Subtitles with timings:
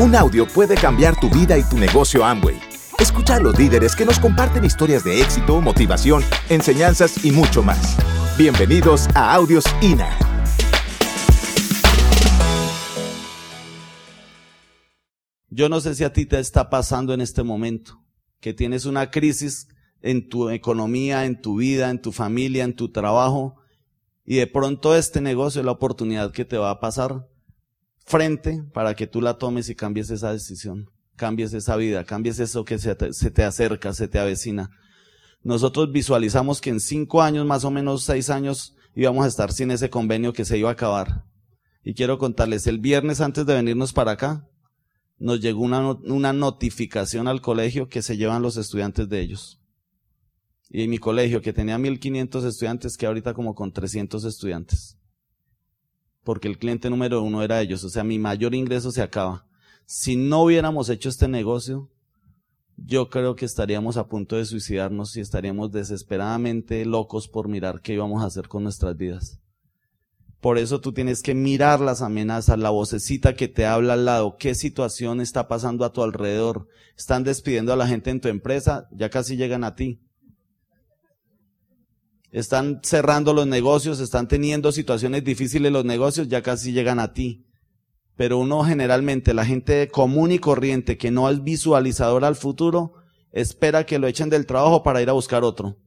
[0.00, 2.56] Un audio puede cambiar tu vida y tu negocio Amway.
[3.00, 7.96] Escucha a los líderes que nos comparten historias de éxito, motivación, enseñanzas y mucho más.
[8.38, 10.16] Bienvenidos a Audios INA.
[15.50, 18.00] Yo no sé si a ti te está pasando en este momento,
[18.38, 19.66] que tienes una crisis
[20.00, 23.56] en tu economía, en tu vida, en tu familia, en tu trabajo,
[24.24, 27.26] y de pronto este negocio es la oportunidad que te va a pasar
[28.08, 32.64] frente para que tú la tomes y cambies esa decisión, cambies esa vida, cambies eso
[32.64, 34.70] que se te, acerca, se te avecina.
[35.42, 39.70] Nosotros visualizamos que en cinco años, más o menos seis años, íbamos a estar sin
[39.70, 41.26] ese convenio que se iba a acabar.
[41.84, 44.48] Y quiero contarles, el viernes antes de venirnos para acá,
[45.18, 49.60] nos llegó una, una notificación al colegio que se llevan los estudiantes de ellos.
[50.70, 54.97] Y mi colegio, que tenía 1500 estudiantes, que ahorita como con 300 estudiantes
[56.28, 57.82] porque el cliente número uno era ellos.
[57.84, 59.46] O sea, mi mayor ingreso se acaba.
[59.86, 61.88] Si no hubiéramos hecho este negocio,
[62.76, 67.94] yo creo que estaríamos a punto de suicidarnos y estaríamos desesperadamente locos por mirar qué
[67.94, 69.40] íbamos a hacer con nuestras vidas.
[70.42, 74.36] Por eso tú tienes que mirar las amenazas, la vocecita que te habla al lado,
[74.38, 76.68] qué situación está pasando a tu alrededor.
[76.94, 80.02] Están despidiendo a la gente en tu empresa, ya casi llegan a ti
[82.30, 87.46] están cerrando los negocios, están teniendo situaciones difíciles los negocios, ya casi llegan a ti.
[88.16, 92.94] Pero uno generalmente, la gente común y corriente que no es visualizador al futuro,
[93.32, 95.78] espera que lo echen del trabajo para ir a buscar otro.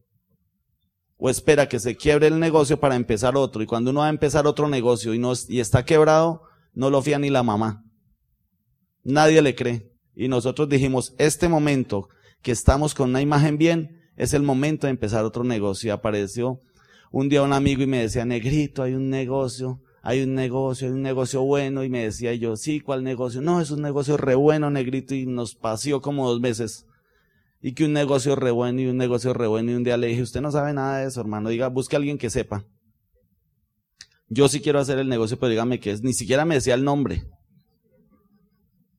[1.18, 3.62] O espera que se quiebre el negocio para empezar otro.
[3.62, 7.20] Y cuando uno va a empezar otro negocio y, y está quebrado, no lo fía
[7.20, 7.84] ni la mamá.
[9.04, 9.92] Nadie le cree.
[10.16, 12.10] Y nosotros dijimos, este momento
[12.42, 15.88] que estamos con una imagen bien, es el momento de empezar otro negocio.
[15.88, 16.60] Y apareció
[17.12, 20.94] un día un amigo y me decía, negrito, hay un negocio, hay un negocio, hay
[20.94, 21.84] un negocio bueno.
[21.84, 23.42] Y me decía yo, sí, ¿cuál negocio?
[23.42, 25.16] No, es un negocio re bueno, negrito.
[25.16, 26.86] Y nos paseó como dos veces.
[27.62, 29.72] Y que un negocio re bueno y un negocio re bueno.
[29.72, 31.50] Y un día le dije, usted no sabe nada de eso, hermano.
[31.50, 32.66] Diga, busque a alguien que sepa.
[34.30, 36.04] Yo sí quiero hacer el negocio, pero dígame qué es.
[36.04, 37.24] Ni siquiera me decía el nombre.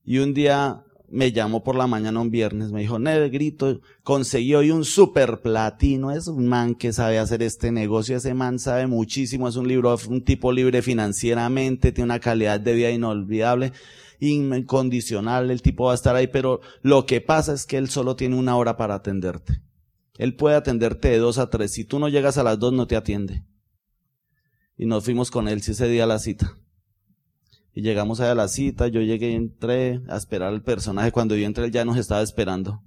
[0.05, 4.71] Y un día me llamó por la mañana un viernes, me dijo, Negrito, conseguí hoy
[4.71, 9.47] un super platino, es un man que sabe hacer este negocio, ese man sabe muchísimo,
[9.47, 13.73] es un libro, un tipo libre financieramente, tiene una calidad de vida inolvidable,
[14.21, 18.17] incondicional, el tipo va a estar ahí, pero lo que pasa es que él solo
[18.17, 19.61] tiene una hora para atenderte.
[20.17, 22.87] Él puede atenderte de dos a tres, si tú no llegas a las dos no
[22.87, 23.45] te atiende.
[24.79, 26.57] Y nos fuimos con él ese día a la cita.
[27.75, 31.11] Y llegamos a la cita, yo llegué y entré a esperar al personaje.
[31.11, 32.83] Cuando yo entré, él ya nos estaba esperando.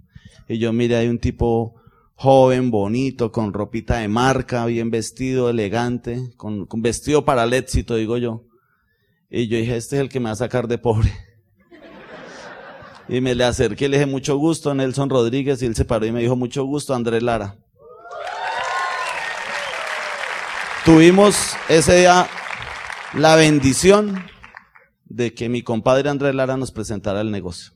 [0.48, 1.74] Y yo miré, hay un tipo
[2.14, 8.18] joven, bonito, con ropita de marca, bien vestido, elegante, con, vestido para el éxito, digo
[8.18, 8.44] yo.
[9.30, 11.12] Y yo dije, este es el que me va a sacar de pobre.
[13.08, 16.06] Y me le acerqué y le dije, mucho gusto, Nelson Rodríguez, y él se paró
[16.06, 17.58] y me dijo, mucho gusto, Andrés Lara.
[20.86, 22.28] Tuvimos ese día
[23.14, 24.24] la bendición
[25.06, 27.74] de que mi compadre Andrés Lara nos presentara el negocio.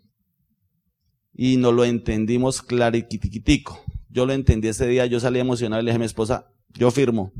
[1.33, 3.81] Y no lo entendimos clariquitiquitico.
[4.09, 6.91] Yo lo entendí ese día, yo salí emocionado y le dije a mi esposa, yo
[6.91, 7.31] firmo.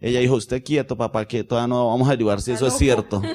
[0.00, 3.22] Ella dijo, usted quieto, papá, que todavía no vamos a averiguar si eso es cierto.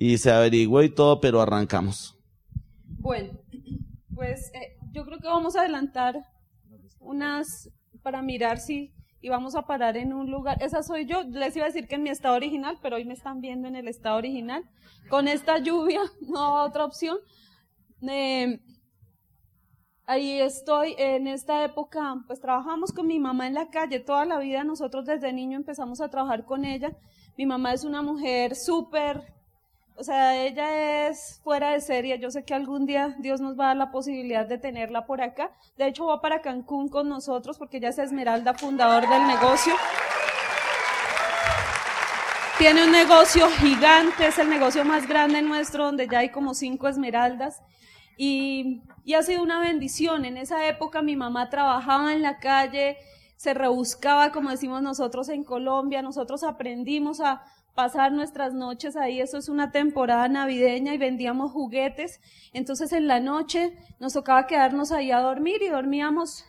[0.00, 2.16] Y se averiguó y todo, pero arrancamos.
[2.84, 3.32] Bueno,
[4.14, 6.14] pues eh, yo creo que vamos a adelantar
[7.00, 7.68] unas
[8.00, 10.62] para mirar si y vamos a parar en un lugar.
[10.62, 11.22] Esa soy yo.
[11.24, 13.76] Les iba a decir que en mi estado original, pero hoy me están viendo en
[13.76, 14.64] el estado original.
[15.08, 17.18] Con esta lluvia, no otra opción.
[18.08, 18.60] Eh,
[20.06, 20.94] ahí estoy.
[20.98, 24.62] En esta época, pues trabajamos con mi mamá en la calle toda la vida.
[24.64, 26.96] Nosotros desde niño empezamos a trabajar con ella.
[27.36, 29.37] Mi mamá es una mujer súper
[29.98, 32.20] o sea, ella es fuera de serie.
[32.20, 35.20] Yo sé que algún día Dios nos va a dar la posibilidad de tenerla por
[35.20, 35.50] acá.
[35.76, 39.74] De hecho, va para Cancún con nosotros porque ella es Esmeralda, fundador del negocio.
[42.58, 46.86] Tiene un negocio gigante, es el negocio más grande nuestro, donde ya hay como cinco
[46.86, 47.60] esmeraldas.
[48.16, 50.24] Y, y ha sido una bendición.
[50.24, 52.98] En esa época mi mamá trabajaba en la calle,
[53.36, 56.02] se rebuscaba, como decimos nosotros en Colombia.
[56.02, 57.42] Nosotros aprendimos a,
[57.78, 59.20] pasar nuestras noches ahí.
[59.20, 62.20] Eso es una temporada navideña y vendíamos juguetes.
[62.52, 66.44] Entonces en la noche nos tocaba quedarnos ahí a dormir y dormíamos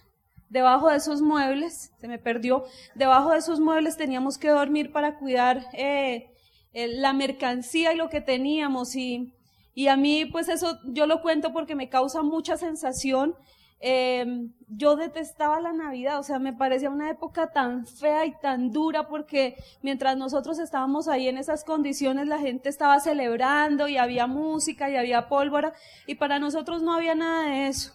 [0.49, 1.91] debajo de esos muebles.
[2.01, 2.63] Se me perdió.
[2.95, 6.31] Debajo de esos muebles teníamos que dormir para cuidar eh,
[6.73, 8.95] la mercancía y lo que teníamos.
[8.95, 9.31] Y,
[9.75, 13.35] y a mí, pues eso yo lo cuento porque me causa mucha sensación
[13.81, 18.71] Em, yo detestaba la Navidad, o sea, me parecía una época tan fea y tan
[18.71, 24.27] dura porque mientras nosotros estábamos ahí en esas condiciones, la gente estaba celebrando y había
[24.27, 25.73] música y había pólvora
[26.07, 27.93] y para nosotros no había nada de eso.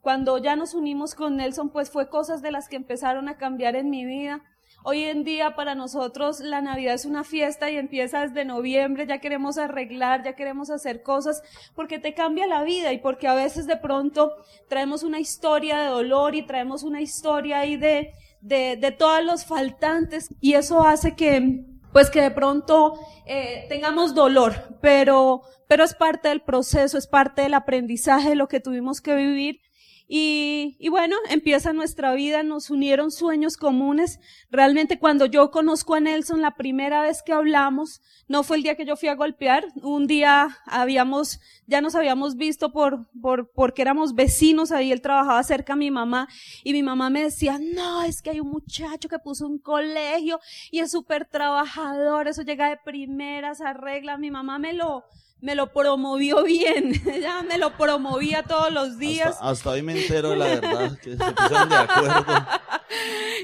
[0.00, 3.76] Cuando ya nos unimos con Nelson, pues fue cosas de las que empezaron a cambiar
[3.76, 4.42] en mi vida.
[4.88, 9.18] Hoy en día para nosotros la Navidad es una fiesta y empieza desde noviembre, ya
[9.18, 11.42] queremos arreglar, ya queremos hacer cosas,
[11.74, 14.36] porque te cambia la vida y porque a veces de pronto
[14.68, 19.44] traemos una historia de dolor y traemos una historia ahí de, de, de todos los
[19.44, 22.94] faltantes y eso hace que pues que de pronto
[23.24, 28.46] eh, tengamos dolor, pero, pero es parte del proceso, es parte del aprendizaje de lo
[28.46, 29.62] que tuvimos que vivir
[30.08, 34.20] y, y, bueno, empieza nuestra vida, nos unieron sueños comunes.
[34.50, 38.76] Realmente cuando yo conozco a Nelson, la primera vez que hablamos, no fue el día
[38.76, 43.82] que yo fui a golpear, un día habíamos, ya nos habíamos visto por, por, porque
[43.82, 46.28] éramos vecinos, ahí él trabajaba cerca a mi mamá,
[46.62, 50.40] y mi mamá me decía, no, es que hay un muchacho que puso un colegio
[50.70, 55.04] y es súper trabajador, eso llega de primeras, arregla, mi mamá me lo,
[55.40, 59.36] me lo promovió bien, ya me lo promovía todos los días.
[59.40, 62.24] Hasta, hoy me entero de la verdad, que se pusieron de acuerdo.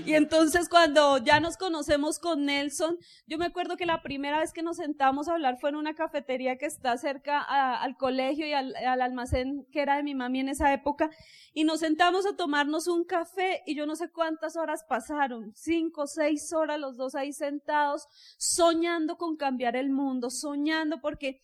[0.06, 4.52] y entonces cuando ya nos conocemos con Nelson, yo me acuerdo que la primera vez
[4.52, 8.52] que nos sentamos a hablar fue en una cafetería que está cerca al colegio y
[8.52, 11.10] al, al almacén que era de mi mami en esa época,
[11.54, 16.06] y nos sentamos a tomarnos un café y yo no sé cuántas horas pasaron, cinco,
[16.06, 21.42] seis horas los dos ahí sentados, soñando con cambiar el mundo, soñando porque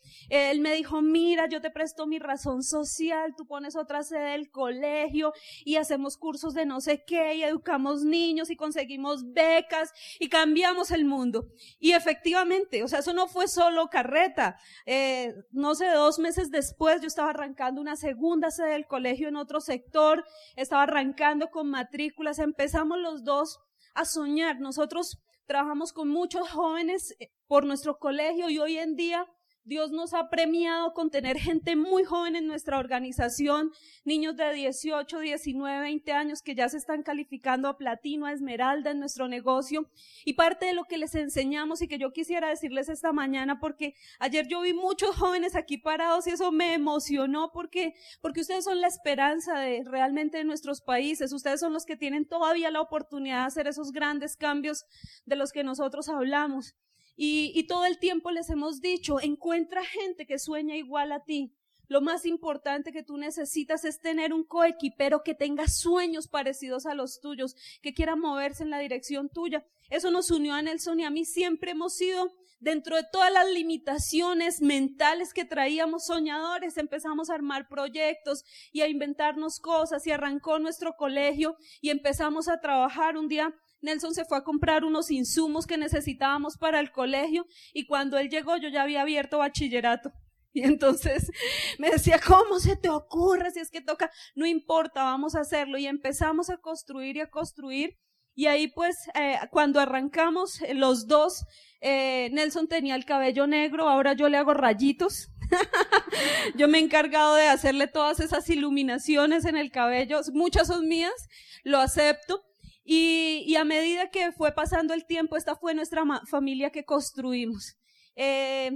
[0.50, 4.50] él me dijo, mira, yo te presto mi razón social, tú pones otra sede del
[4.50, 5.32] colegio
[5.64, 10.90] y hacemos cursos de no sé qué y educamos niños y conseguimos becas y cambiamos
[10.90, 11.48] el mundo.
[11.78, 14.56] Y efectivamente, o sea, eso no fue solo carreta.
[14.86, 19.36] Eh, no sé, dos meses después yo estaba arrancando una segunda sede del colegio en
[19.36, 20.24] otro sector
[20.56, 23.60] estaba arrancando con matrículas, empezamos los dos
[23.94, 24.60] a soñar.
[24.60, 29.26] Nosotros trabajamos con muchos jóvenes eh, por nuestro colegio y hoy en día
[29.68, 33.70] Dios nos ha premiado con tener gente muy joven en nuestra organización,
[34.02, 38.92] niños de 18, 19, 20 años que ya se están calificando a platino, a esmeralda
[38.92, 39.90] en nuestro negocio.
[40.24, 43.94] Y parte de lo que les enseñamos y que yo quisiera decirles esta mañana, porque
[44.18, 47.92] ayer yo vi muchos jóvenes aquí parados y eso me emocionó porque,
[48.22, 51.30] porque ustedes son la esperanza de realmente de nuestros países.
[51.30, 54.86] Ustedes son los que tienen todavía la oportunidad de hacer esos grandes cambios
[55.26, 56.74] de los que nosotros hablamos.
[57.20, 61.52] Y, todo el tiempo les hemos dicho, encuentra gente que sueña igual a ti.
[61.88, 66.94] Lo más importante que tú necesitas es tener un coequipero que tenga sueños parecidos a
[66.94, 69.66] los tuyos, que quiera moverse en la dirección tuya.
[69.90, 71.24] Eso nos unió a Nelson y a mí.
[71.24, 77.66] Siempre hemos sido, dentro de todas las limitaciones mentales que traíamos soñadores, empezamos a armar
[77.66, 83.52] proyectos y a inventarnos cosas y arrancó nuestro colegio y empezamos a trabajar un día
[83.80, 88.28] Nelson se fue a comprar unos insumos que necesitábamos para el colegio y cuando él
[88.28, 90.12] llegó yo ya había abierto bachillerato.
[90.54, 91.30] Y entonces
[91.78, 94.10] me decía, ¿cómo se te ocurre si es que toca?
[94.34, 95.78] No importa, vamos a hacerlo.
[95.78, 97.98] Y empezamos a construir y a construir.
[98.34, 101.44] Y ahí pues, eh, cuando arrancamos eh, los dos,
[101.80, 105.30] eh, Nelson tenía el cabello negro, ahora yo le hago rayitos.
[106.56, 111.28] yo me he encargado de hacerle todas esas iluminaciones en el cabello, muchas son mías,
[111.64, 112.47] lo acepto.
[112.90, 117.76] Y, a medida que fue pasando el tiempo, esta fue nuestra familia que construimos.
[118.16, 118.70] Eh,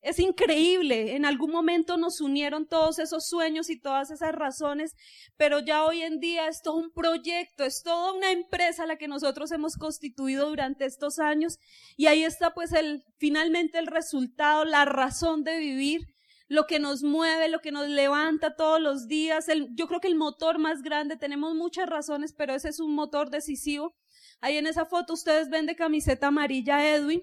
[0.00, 4.94] es increíble, en algún momento nos unieron todos esos sueños y todas esas razones,
[5.36, 9.06] pero ya hoy en día es todo un proyecto, es toda una empresa la que
[9.06, 11.58] nosotros hemos constituido durante estos años
[11.98, 16.06] y ahí está pues el, finalmente el resultado, la razón de vivir
[16.50, 19.46] lo que nos mueve, lo que nos levanta todos los días.
[19.70, 23.30] yo creo que el motor más grande, tenemos muchas razones, pero ese es un motor
[23.30, 23.94] decisivo.
[24.40, 27.22] Ahí en esa foto ustedes ven de camiseta amarilla Edwin.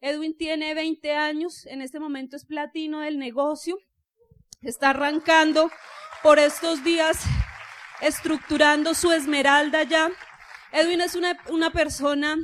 [0.00, 3.78] Edwin tiene 20 años, en este momento es platino del negocio.
[4.60, 5.70] Está arrancando
[6.24, 7.22] por estos días,
[8.00, 10.10] estructurando su esmeralda ya.
[10.72, 12.36] Edwin es una, una persona,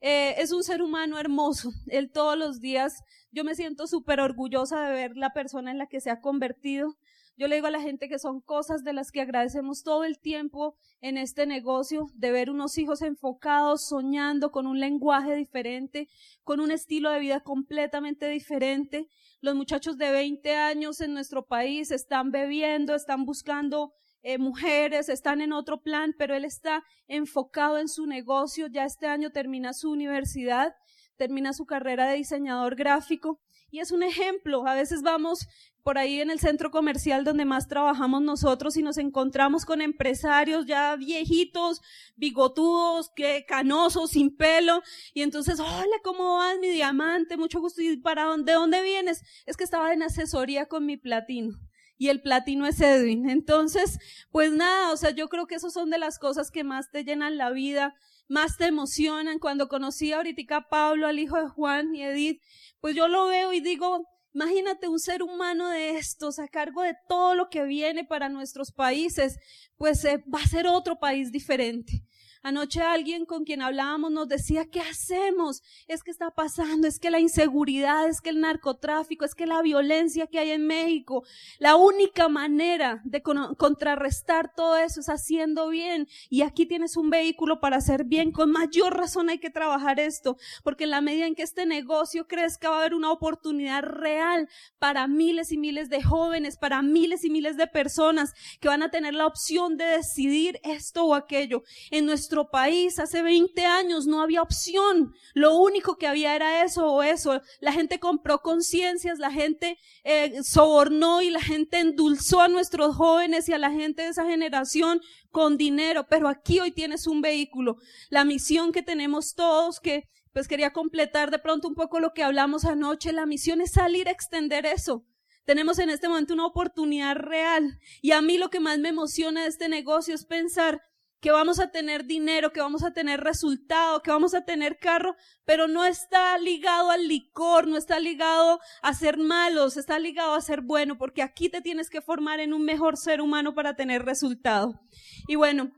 [0.00, 1.70] eh, es un ser humano hermoso.
[1.86, 2.94] Él todos los días
[3.36, 6.96] yo me siento súper orgullosa de ver la persona en la que se ha convertido.
[7.36, 10.18] Yo le digo a la gente que son cosas de las que agradecemos todo el
[10.18, 16.08] tiempo en este negocio, de ver unos hijos enfocados, soñando con un lenguaje diferente,
[16.44, 19.06] con un estilo de vida completamente diferente.
[19.42, 25.42] Los muchachos de 20 años en nuestro país están bebiendo, están buscando eh, mujeres, están
[25.42, 29.90] en otro plan, pero él está enfocado en su negocio, ya este año termina su
[29.90, 30.74] universidad
[31.16, 34.66] termina su carrera de diseñador gráfico y es un ejemplo.
[34.66, 35.48] A veces vamos
[35.82, 40.66] por ahí en el centro comercial donde más trabajamos nosotros y nos encontramos con empresarios
[40.66, 41.80] ya viejitos,
[42.16, 44.82] bigotudos, que canosos, sin pelo.
[45.14, 47.36] Y entonces, hola, ¿cómo vas, mi diamante?
[47.36, 47.82] Mucho gusto.
[47.82, 49.22] ¿Y para dónde, de dónde vienes?
[49.46, 51.58] Es que estaba en asesoría con mi platino
[51.98, 53.28] y el platino es Edwin.
[53.28, 53.98] Entonces,
[54.30, 57.04] pues nada, o sea, yo creo que esas son de las cosas que más te
[57.04, 57.94] llenan la vida,
[58.28, 59.38] más te emocionan.
[59.38, 62.42] Cuando conocí ahorita a Pablo, al hijo de Juan y Edith,
[62.80, 66.94] pues yo lo veo y digo, imagínate un ser humano de estos a cargo de
[67.08, 69.38] todo lo que viene para nuestros países,
[69.76, 72.05] pues eh, va a ser otro país diferente.
[72.46, 75.64] Anoche alguien con quien hablábamos nos decía, ¿qué hacemos?
[75.88, 79.62] Es que está pasando, es que la inseguridad, es que el narcotráfico, es que la
[79.62, 81.24] violencia que hay en México.
[81.58, 86.06] La única manera de contrarrestar todo eso es haciendo bien.
[86.30, 88.30] Y aquí tienes un vehículo para hacer bien.
[88.30, 92.28] Con mayor razón hay que trabajar esto, porque en la medida en que este negocio
[92.28, 94.48] crezca va a haber una oportunidad real
[94.78, 98.92] para miles y miles de jóvenes, para miles y miles de personas que van a
[98.92, 101.64] tener la opción de decidir esto o aquello.
[101.90, 105.12] En nuestro país hace 20 años no había opción.
[105.34, 107.40] Lo único que había era eso o eso.
[107.60, 113.48] La gente compró conciencias, la gente eh, sobornó y la gente endulzó a nuestros jóvenes
[113.48, 115.00] y a la gente de esa generación
[115.30, 116.06] con dinero.
[116.08, 117.76] Pero aquí hoy tienes un vehículo.
[118.10, 122.22] La misión que tenemos todos, que pues quería completar de pronto un poco lo que
[122.22, 125.04] hablamos anoche, la misión es salir a extender eso.
[125.46, 127.78] Tenemos en este momento una oportunidad real.
[128.02, 130.82] Y a mí lo que más me emociona de este negocio es pensar
[131.20, 135.16] que vamos a tener dinero, que vamos a tener resultado, que vamos a tener carro,
[135.44, 140.40] pero no está ligado al licor, no está ligado a ser malos, está ligado a
[140.40, 144.04] ser bueno, porque aquí te tienes que formar en un mejor ser humano para tener
[144.04, 144.80] resultado.
[145.26, 145.72] Y bueno,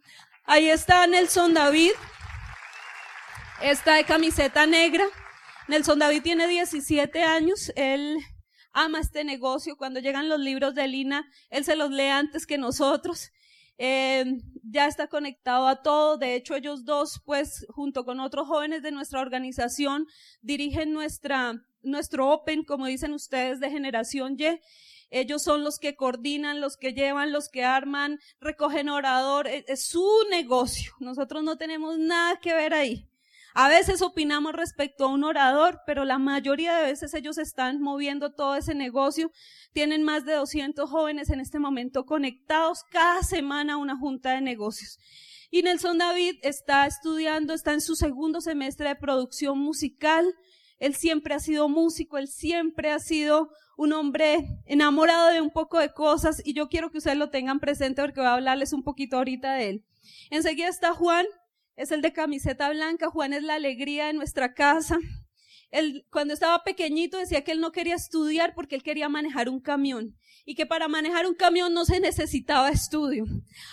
[0.45, 1.93] ahí está Nelson David,
[3.63, 5.05] está de camiseta negra.
[5.69, 8.19] Nelson David tiene 17 años, él
[8.73, 9.77] ama este negocio.
[9.77, 13.31] Cuando llegan los libros de Lina, él se los lee antes que nosotros.
[13.79, 14.25] Eh,
[14.65, 16.19] ya está conectado a todo.
[16.19, 20.07] De hecho, ellos dos, pues, junto con otros jóvenes de nuestra organización,
[20.43, 24.61] dirigen nuestra, nuestro Open, como dicen ustedes, de generación Y.
[25.11, 29.47] Ellos son los que coordinan, los que llevan, los que arman, recogen orador.
[29.47, 30.93] es su negocio.
[31.01, 33.08] Nosotros no tenemos nada que ver ahí.
[33.61, 38.31] A veces opinamos respecto a un orador, pero la mayoría de veces ellos están moviendo
[38.31, 39.33] todo ese negocio.
[39.73, 44.43] Tienen más de 200 jóvenes en este momento conectados cada semana a una junta de
[44.43, 45.01] negocios.
[45.51, 50.25] Y Nelson David está estudiando, está en su segundo semestre de producción musical.
[50.79, 55.81] Él siempre ha sido músico, él siempre ha sido un hombre enamorado de un poco
[55.81, 58.85] de cosas y yo quiero que ustedes lo tengan presente porque voy a hablarles un
[58.85, 59.85] poquito ahorita de él.
[60.31, 61.27] Enseguida está Juan,
[61.79, 63.09] es el de camiseta blanca.
[63.09, 64.99] Juan es la alegría de nuestra casa.
[65.71, 69.61] Él, cuando estaba pequeñito decía que él no quería estudiar porque él quería manejar un
[69.61, 73.25] camión y que para manejar un camión no se necesitaba estudio.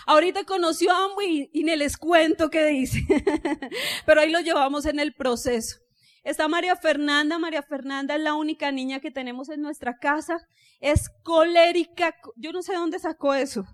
[0.06, 3.00] Ahorita conoció a Amway y, y ni les cuento qué dice,
[4.06, 5.78] pero ahí lo llevamos en el proceso.
[6.22, 7.38] Está María Fernanda.
[7.38, 10.38] María Fernanda es la única niña que tenemos en nuestra casa.
[10.80, 12.14] Es colérica.
[12.36, 13.64] Yo no sé dónde sacó eso.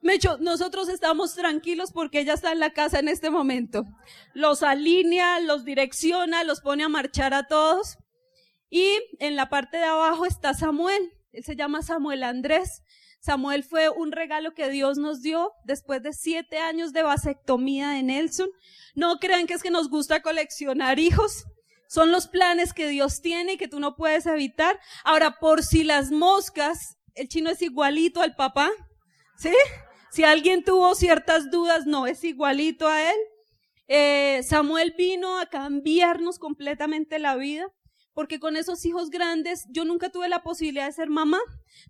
[0.00, 3.84] Mecho, nosotros estamos tranquilos porque ella está en la casa en este momento.
[4.32, 7.98] Los alinea, los direcciona, los pone a marchar a todos.
[8.70, 11.12] Y en la parte de abajo está Samuel.
[11.32, 12.82] Él se llama Samuel Andrés.
[13.20, 18.02] Samuel fue un regalo que Dios nos dio después de siete años de vasectomía de
[18.04, 18.48] Nelson.
[18.94, 21.44] No crean que es que nos gusta coleccionar hijos.
[21.88, 24.78] Son los planes que Dios tiene y que tú no puedes evitar.
[25.04, 28.70] Ahora, por si las moscas, el chino es igualito al papá.
[29.36, 29.54] ¿Sí?
[30.10, 33.16] Si alguien tuvo ciertas dudas, no, es igualito a él.
[33.88, 37.66] Eh, Samuel vino a cambiarnos completamente la vida,
[38.12, 41.40] porque con esos hijos grandes yo nunca tuve la posibilidad de ser mamá.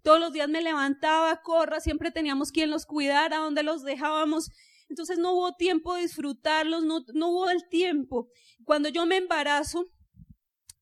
[0.03, 4.51] Todos los días me levantaba, corra, siempre teníamos quien los cuidara, donde los dejábamos.
[4.89, 8.29] Entonces no hubo tiempo de disfrutarlos, no, no hubo el tiempo.
[8.65, 9.87] Cuando yo me embarazo,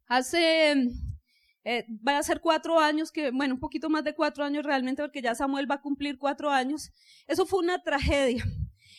[0.06, 0.74] hace
[1.68, 5.02] eh, va a ser cuatro años, que, bueno, un poquito más de cuatro años realmente,
[5.02, 6.92] porque ya Samuel va a cumplir cuatro años.
[7.26, 8.44] Eso fue una tragedia.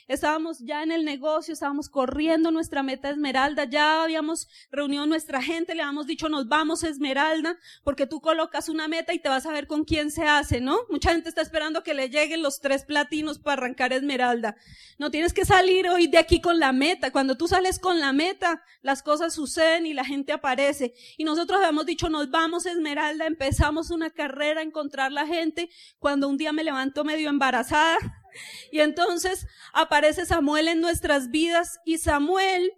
[0.07, 5.75] Estábamos ya en el negocio, estábamos corriendo nuestra meta Esmeralda, ya habíamos reunido nuestra gente,
[5.75, 9.51] le habíamos dicho nos vamos Esmeralda, porque tú colocas una meta y te vas a
[9.51, 10.79] ver con quién se hace, ¿no?
[10.89, 14.55] Mucha gente está esperando que le lleguen los tres platinos para arrancar Esmeralda.
[14.97, 17.11] No tienes que salir hoy de aquí con la meta.
[17.11, 20.93] Cuando tú sales con la meta, las cosas suceden y la gente aparece.
[21.17, 25.69] Y nosotros habíamos dicho nos vamos Esmeralda, empezamos una carrera a encontrar la gente.
[25.99, 27.97] Cuando un día me levanto medio embarazada,
[28.71, 32.71] y entonces aparece Samuel en nuestras vidas y Samuel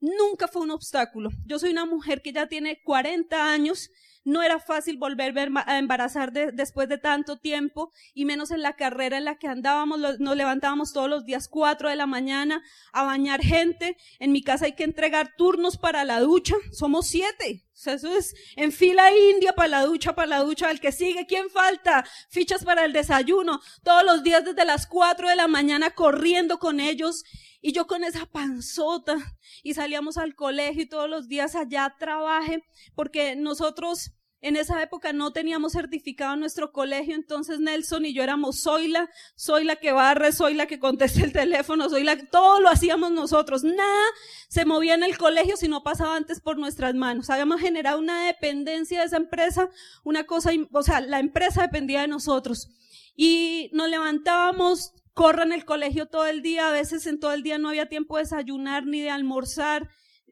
[0.00, 1.30] nunca fue un obstáculo.
[1.46, 3.90] Yo soy una mujer que ya tiene 40 años,
[4.24, 5.34] no era fácil volver
[5.66, 10.18] a embarazar después de tanto tiempo y menos en la carrera en la que andábamos,
[10.18, 13.98] nos levantábamos todos los días 4 de la mañana a bañar gente.
[14.18, 17.64] En mi casa hay que entregar turnos para la ducha, somos siete.
[17.74, 22.04] Es en fila india para la ducha, para la ducha, el que sigue, ¿quién falta?
[22.30, 26.80] Fichas para el desayuno, todos los días desde las 4 de la mañana corriendo con
[26.80, 27.24] ellos.
[27.60, 29.16] Y yo con esa panzota.
[29.62, 32.62] Y salíamos al colegio y todos los días allá trabaje,
[32.94, 34.12] porque nosotros
[34.44, 39.08] en esa época no teníamos certificado nuestro colegio, entonces Nelson y yo éramos soy la,
[39.36, 43.10] soy la que barre, soy la que contesta el teléfono, soy la, todo lo hacíamos
[43.10, 43.64] nosotros.
[43.64, 44.04] Nada
[44.48, 47.30] se movía en el colegio si no pasaba antes por nuestras manos.
[47.30, 49.70] Habíamos generado una dependencia de esa empresa,
[50.04, 52.68] una cosa, o sea, la empresa dependía de nosotros.
[53.16, 57.56] Y nos levantábamos corran el colegio todo el día, a veces en todo el día
[57.56, 59.88] no había tiempo de desayunar, ni de almorzar,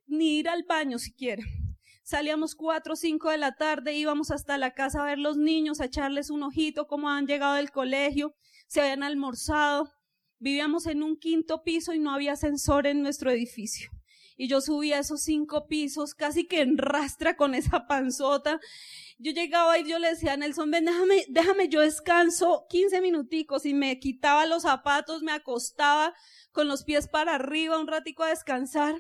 [0.07, 1.45] ni ir al baño siquiera.
[2.03, 5.81] Salíamos cuatro o cinco de la tarde, íbamos hasta la casa a ver los niños,
[5.81, 8.35] a echarles un ojito, cómo han llegado del colegio,
[8.67, 9.93] se habían almorzado.
[10.39, 13.91] Vivíamos en un quinto piso y no había ascensor en nuestro edificio.
[14.37, 18.59] Y yo subía esos cinco pisos casi que en rastra con esa panzota
[19.23, 23.65] yo llegaba y yo le decía a Nelson, ven, déjame, déjame, yo descanso 15 minuticos
[23.65, 26.13] y me quitaba los zapatos, me acostaba
[26.51, 28.97] con los pies para arriba un ratico a descansar.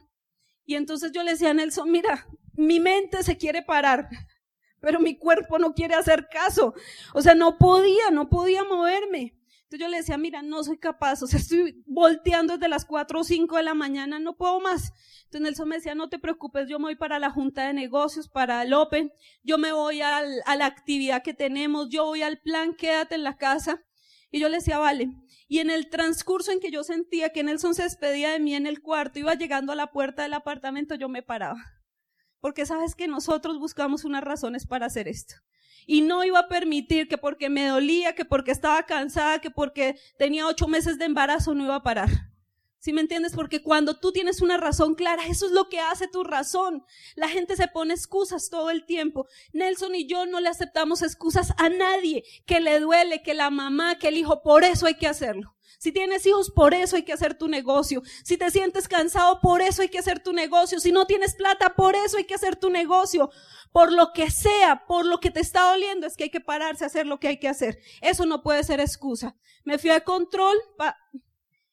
[0.64, 2.24] Y entonces yo le decía a Nelson, mira,
[2.62, 4.08] mi mente se quiere parar,
[4.80, 6.74] pero mi cuerpo no quiere hacer caso.
[7.14, 9.38] O sea, no podía, no podía moverme.
[9.72, 13.20] Entonces yo le decía, mira, no soy capaz, o sea, estoy volteando desde las 4
[13.20, 14.92] o 5 de la mañana, no puedo más.
[15.24, 18.28] Entonces Nelson me decía, no te preocupes, yo me voy para la junta de negocios,
[18.28, 22.74] para el Open, yo me voy a la actividad que tenemos, yo voy al plan,
[22.74, 23.82] quédate en la casa.
[24.30, 25.10] Y yo le decía, vale.
[25.48, 28.66] Y en el transcurso en que yo sentía que Nelson se despedía de mí en
[28.66, 31.81] el cuarto, iba llegando a la puerta del apartamento, yo me paraba.
[32.42, 35.36] Porque sabes que nosotros buscamos unas razones para hacer esto.
[35.86, 39.96] Y no iba a permitir que porque me dolía, que porque estaba cansada, que porque
[40.18, 42.08] tenía ocho meses de embarazo, no iba a parar.
[42.78, 43.34] ¿Sí me entiendes?
[43.36, 46.82] Porque cuando tú tienes una razón clara, eso es lo que hace tu razón.
[47.14, 49.28] La gente se pone excusas todo el tiempo.
[49.52, 54.00] Nelson y yo no le aceptamos excusas a nadie que le duele, que la mamá,
[54.00, 55.54] que el hijo, por eso hay que hacerlo.
[55.82, 58.02] Si tienes hijos, por eso hay que hacer tu negocio.
[58.22, 60.78] Si te sientes cansado, por eso hay que hacer tu negocio.
[60.78, 63.30] Si no tienes plata, por eso hay que hacer tu negocio.
[63.72, 66.84] Por lo que sea, por lo que te está doliendo, es que hay que pararse
[66.84, 67.80] a hacer lo que hay que hacer.
[68.00, 69.34] Eso no puede ser excusa.
[69.64, 70.56] Me fui a control,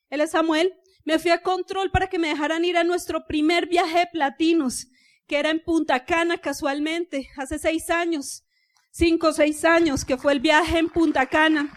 [0.09, 0.73] él es Samuel,
[1.05, 4.87] me fui a control para que me dejaran ir a nuestro primer viaje de platinos,
[5.27, 8.43] que era en Punta Cana casualmente, hace seis años,
[8.89, 11.71] cinco o seis años, que fue el viaje en Punta Cana.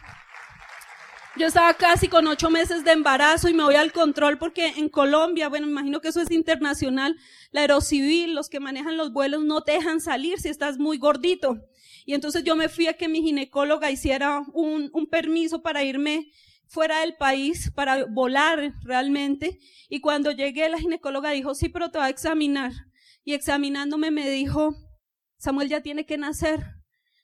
[1.34, 4.90] Yo estaba casi con ocho meses de embarazo y me voy al control porque en
[4.90, 7.16] Colombia, bueno, imagino que eso es internacional,
[7.52, 11.56] la aerocivil, los que manejan los vuelos no te dejan salir si estás muy gordito.
[12.04, 16.30] Y entonces yo me fui a que mi ginecóloga hiciera un, un permiso para irme
[16.66, 19.58] fuera del país para volar realmente.
[19.88, 22.72] Y cuando llegué, la ginecóloga dijo, sí, pero te va a examinar.
[23.24, 24.76] Y examinándome me dijo,
[25.38, 26.60] Samuel ya tiene que nacer.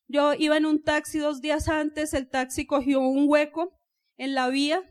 [0.06, 3.77] Yo iba en un taxi dos días antes, el taxi cogió un hueco
[4.18, 4.82] en la vía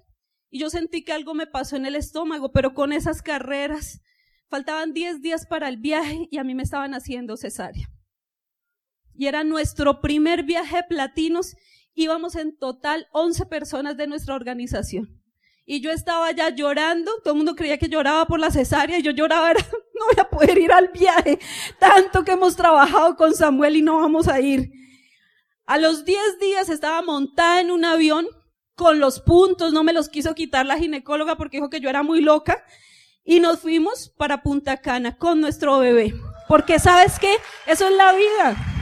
[0.50, 4.02] y yo sentí que algo me pasó en el estómago, pero con esas carreras
[4.50, 7.90] faltaban diez días para el viaje y a mí me estaban haciendo cesárea.
[9.14, 11.56] Y era nuestro primer viaje platinos
[11.98, 15.10] íbamos en total 11 personas de nuestra organización.
[15.66, 19.02] Y yo estaba ya llorando, todo el mundo creía que lloraba por la cesárea, y
[19.02, 21.40] yo lloraba, no voy a poder ir al viaje,
[21.80, 24.72] tanto que hemos trabajado con Samuel y no vamos a ir.
[25.66, 28.28] A los 10 días estaba montada en un avión
[28.78, 32.04] con los puntos, no me los quiso quitar la ginecóloga porque dijo que yo era
[32.04, 32.64] muy loca,
[33.26, 36.14] y nos fuimos para Punta Cana con nuestro bebé.
[36.48, 37.36] Porque sabes qué,
[37.66, 38.77] eso es la vida.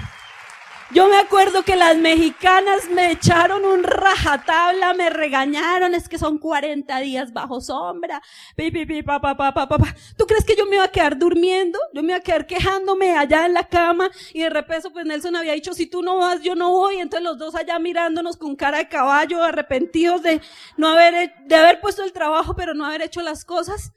[0.95, 6.37] Yo me acuerdo que las mexicanas me echaron un rajatabla, me regañaron, es que son
[6.37, 8.21] 40 días bajo sombra.
[8.55, 9.77] Pi, pi, pa, pa, pa, pa, pa.
[10.17, 11.77] ¿Tú crees que yo me iba a quedar durmiendo?
[11.93, 15.35] Yo me iba a quedar quejándome allá en la cama y de repente pues Nelson
[15.35, 16.99] había dicho, si tú no vas, yo no voy.
[16.99, 20.39] Entonces los dos allá mirándonos con cara de caballo, arrepentidos de
[20.77, 23.91] no haber, de haber puesto el trabajo, pero no haber hecho las cosas.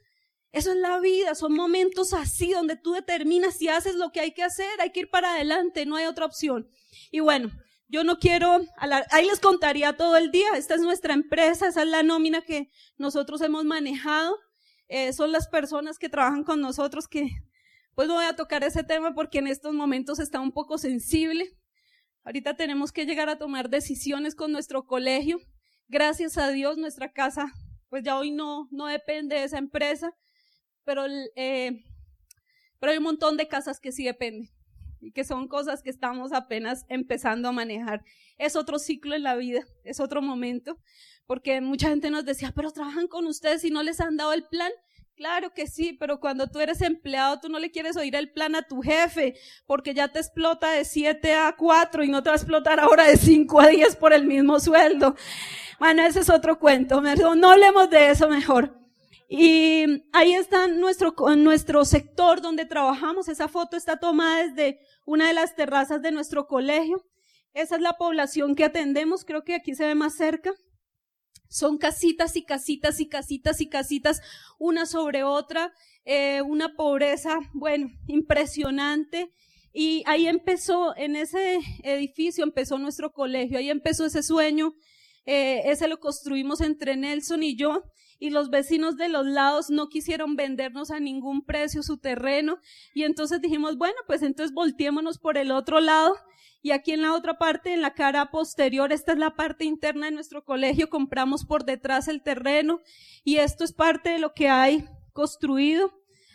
[0.51, 4.33] Eso es la vida, son momentos así donde tú determinas si haces lo que hay
[4.33, 6.67] que hacer, hay que ir para adelante, no hay otra opción.
[7.11, 7.51] Y bueno,
[7.87, 8.61] yo no quiero,
[9.09, 12.69] ahí les contaría todo el día, esta es nuestra empresa, esa es la nómina que
[12.97, 14.37] nosotros hemos manejado,
[14.87, 17.29] eh, son las personas que trabajan con nosotros que,
[17.95, 21.57] pues no voy a tocar ese tema porque en estos momentos está un poco sensible.
[22.23, 25.39] Ahorita tenemos que llegar a tomar decisiones con nuestro colegio.
[25.87, 27.51] Gracias a Dios nuestra casa,
[27.89, 30.13] pues ya hoy no, no depende de esa empresa,
[30.85, 31.83] pero eh,
[32.79, 34.49] pero hay un montón de casas que sí dependen
[35.13, 38.03] que son cosas que estamos apenas empezando a manejar.
[38.37, 40.77] Es otro ciclo en la vida, es otro momento,
[41.25, 44.45] porque mucha gente nos decía, pero trabajan con ustedes y no les han dado el
[44.47, 44.71] plan.
[45.15, 48.55] Claro que sí, pero cuando tú eres empleado, tú no le quieres oír el plan
[48.55, 49.35] a tu jefe,
[49.65, 53.03] porque ya te explota de 7 a 4 y no te va a explotar ahora
[53.03, 55.17] de 5 a 10 por el mismo sueldo.
[55.77, 58.78] Bueno, ese es otro cuento, no hablemos de eso mejor.
[59.31, 63.27] Y ahí está nuestro, nuestro sector donde trabajamos.
[63.27, 67.05] Esa foto está tomada desde una de las terrazas de nuestro colegio.
[67.53, 70.51] Esa es la población que atendemos, creo que aquí se ve más cerca.
[71.47, 74.21] Son casitas y casitas y casitas y casitas,
[74.57, 75.73] una sobre otra,
[76.05, 79.31] eh, una pobreza, bueno, impresionante.
[79.73, 84.73] Y ahí empezó, en ese edificio empezó nuestro colegio, ahí empezó ese sueño,
[85.25, 87.83] eh, ese lo construimos entre Nelson y yo
[88.19, 92.59] y los vecinos de los lados no quisieron vendernos a ningún precio su terreno
[92.93, 96.15] y entonces dijimos, bueno, pues entonces volteémonos por el otro lado
[96.61, 100.07] y aquí en la otra parte, en la cara posterior, esta es la parte interna
[100.07, 102.81] de nuestro colegio, compramos por detrás el terreno
[103.23, 105.93] y esto es parte de lo que hay construido.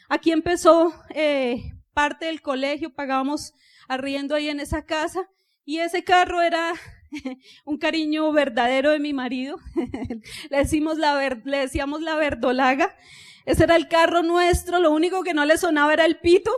[0.09, 3.53] Aquí empezó eh, parte del colegio, pagábamos
[3.87, 5.29] arriendo ahí en esa casa
[5.67, 6.73] y ese carro era
[7.65, 9.59] un cariño verdadero de mi marido.
[10.51, 12.97] le, decimos la le decíamos la verdolaga.
[13.45, 16.51] Ese era el carro nuestro, lo único que no le sonaba era el pito.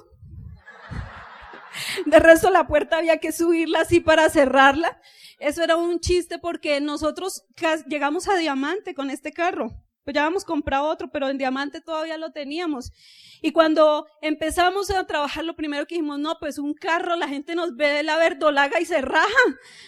[2.07, 5.01] De resto la puerta había que subirla así para cerrarla.
[5.39, 7.45] Eso era un chiste porque nosotros
[7.87, 9.86] llegamos a Diamante con este carro.
[10.07, 12.93] Pues ya habíamos comprado otro, pero en Diamante todavía lo teníamos.
[13.43, 17.57] Y cuando empezamos a trabajar, lo primero que dijimos, no, pues un carro, la gente
[17.57, 19.27] nos ve de la verdolaga y se raja,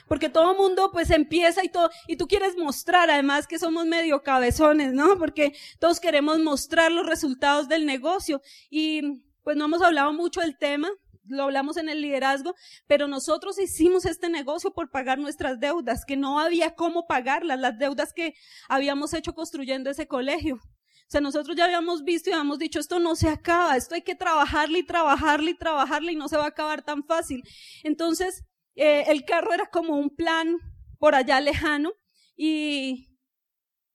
[0.08, 3.86] porque todo el mundo pues empieza y todo, y tú quieres mostrar, además que somos
[3.86, 5.16] medio cabezones, ¿no?
[5.18, 8.42] Porque todos queremos mostrar los resultados del negocio.
[8.70, 10.90] Y pues no hemos hablado mucho del tema,
[11.28, 12.54] lo hablamos en el liderazgo,
[12.86, 17.78] pero nosotros hicimos este negocio por pagar nuestras deudas, que no había cómo pagarlas, las
[17.78, 18.34] deudas que
[18.68, 20.56] habíamos hecho construyendo ese colegio.
[20.56, 24.02] O sea, nosotros ya habíamos visto y habíamos dicho, esto no se acaba, esto hay
[24.02, 27.42] que trabajarle y trabajarle y trabajarle y no se va a acabar tan fácil.
[27.82, 30.58] Entonces, eh, el carro era como un plan
[30.98, 31.92] por allá lejano
[32.36, 33.08] y,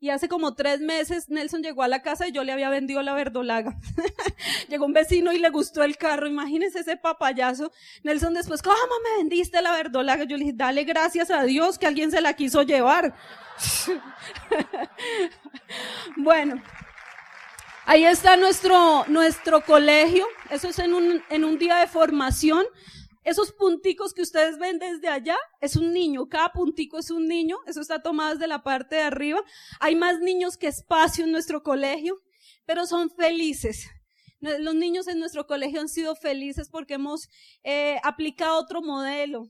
[0.04, 3.02] y hace como tres meses Nelson llegó a la casa y yo le había vendido
[3.02, 3.78] la verdolaga.
[4.68, 6.28] llegó un vecino y le gustó el carro.
[6.28, 7.72] Imagínense ese papayazo.
[8.04, 10.26] Nelson después, ¿cómo me vendiste la verdolaga?
[10.26, 13.16] Yo le dije, dale gracias a Dios que alguien se la quiso llevar.
[16.18, 16.62] bueno.
[17.86, 20.26] Ahí está nuestro, nuestro colegio.
[20.50, 22.66] Eso es en un, en un día de formación.
[23.24, 26.28] Esos punticos que ustedes ven desde allá es un niño.
[26.28, 27.58] Cada puntico es un niño.
[27.66, 29.42] Eso está tomado desde la parte de arriba.
[29.80, 32.22] Hay más niños que espacio en nuestro colegio,
[32.66, 33.88] pero son felices.
[34.40, 37.30] Los niños en nuestro colegio han sido felices porque hemos
[37.64, 39.50] eh, aplicado otro modelo.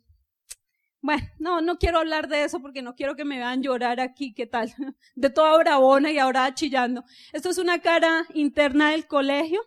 [1.01, 4.33] Bueno, no, no quiero hablar de eso porque no quiero que me vean llorar aquí,
[4.33, 4.73] ¿qué tal?
[5.15, 7.03] De toda bravona y ahora chillando.
[7.33, 9.61] Esto es una cara interna del colegio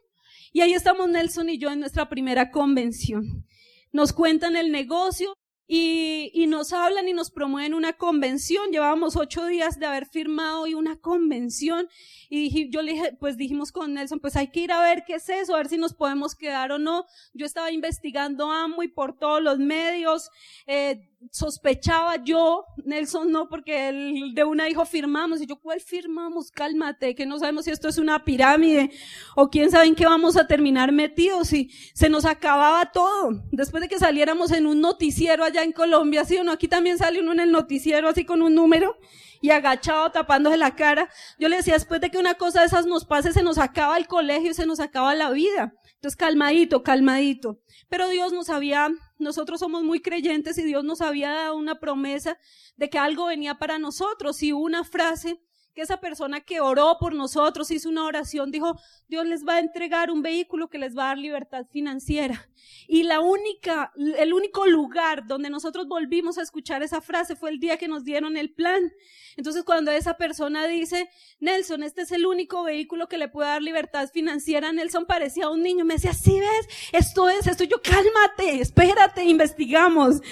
[0.53, 3.45] y ahí estamos Nelson y yo en nuestra primera convención.
[3.93, 5.35] Nos cuentan el negocio,
[5.69, 8.71] y, y, nos hablan y nos promueven una convención.
[8.71, 11.89] Llevábamos ocho días de haber firmado hoy una convención
[12.31, 15.03] y dije, yo le dije, pues dijimos con Nelson, pues hay que ir a ver
[15.05, 17.07] qué es eso, a ver si nos podemos quedar o no.
[17.35, 20.31] Yo estaba investigando y por todos los medios,
[20.67, 26.51] eh, sospechaba yo, Nelson no, porque el de una hijo firmamos, y yo, ¿cuál firmamos?
[26.51, 28.91] Cálmate, que no sabemos si esto es una pirámide,
[29.35, 33.43] o quién sabe en qué vamos a terminar metidos, y se nos acababa todo.
[33.53, 36.99] Después de que saliéramos en un noticiero allá en Colombia, sí o no, aquí también
[36.99, 38.97] sale uno en el noticiero así con un número,
[39.41, 41.09] y agachado tapándose la cara.
[41.39, 43.97] Yo le decía, después de que una cosa de esas nos pase, se nos acaba
[43.99, 45.75] el colegio se nos acaba la vida.
[45.95, 47.61] Entonces, calmadito, calmadito.
[47.89, 52.39] Pero Dios nos había, nosotros somos muy creyentes y Dios nos había dado una promesa
[52.77, 54.43] de que algo venía para nosotros.
[54.43, 55.41] Y una frase
[55.77, 59.61] que esa persona que oró por nosotros, hizo una oración, dijo, Dios les va a
[59.61, 62.49] entregar un vehículo que les va a dar libertad financiera.
[62.89, 67.61] Y la única, el único lugar donde nosotros volvimos a escuchar esa frase fue el
[67.61, 68.91] día que nos dieron el plan.
[69.37, 71.11] Entonces cuando esa persona dice,
[71.41, 75.63] Nelson, este es el único vehículo que le puede dar libertad financiera, Nelson parecía un
[75.63, 80.23] niño, me decía, sí ves, esto es, esto yo, cálmate, espérate, investigamos.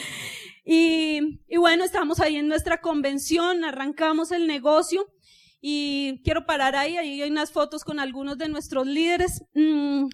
[0.64, 5.06] Y, y bueno, estamos ahí en nuestra convención, arrancamos el negocio
[5.66, 9.44] y quiero parar ahí, ahí hay unas fotos con algunos de nuestros líderes.
[9.54, 10.08] Mm,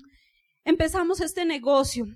[0.64, 2.06] empezamos este negocio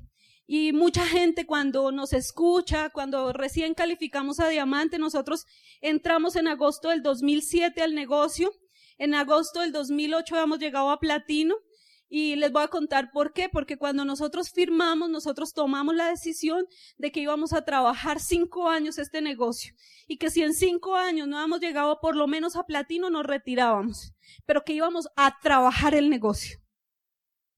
[0.46, 5.46] y mucha gente cuando nos escucha, cuando recién calificamos a diamante, nosotros
[5.80, 8.52] entramos en agosto del 2007 al negocio,
[8.98, 11.56] en agosto del 2008 habíamos llegado a platino
[12.08, 13.48] Y les voy a contar por qué.
[13.48, 16.66] Porque cuando nosotros firmamos, nosotros tomamos la decisión
[16.98, 19.74] de que íbamos a trabajar cinco años este negocio.
[20.06, 23.26] Y que si en cinco años no habíamos llegado por lo menos a platino, nos
[23.26, 24.12] retirábamos.
[24.46, 26.58] Pero que íbamos a trabajar el negocio.